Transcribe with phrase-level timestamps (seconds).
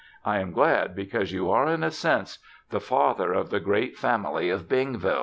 [0.25, 2.39] I am glad because you are, in a sense,
[2.71, 5.19] the father of the great family of Bingville."